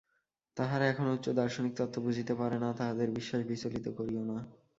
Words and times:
তাহারা 0.57 0.85
এখনও 0.87 1.13
উচ্চ 1.13 1.27
দার্শনিক 1.31 1.73
তত্ত্ব 1.77 1.97
বুঝিতে 2.01 2.33
পারে 2.35 2.57
না, 2.59 2.69
তাহাদের 2.73 3.07
বিশ্বাস 3.11 3.41
বিচলিত 3.45 3.85
করিও 3.97 4.23
না। 4.23 4.37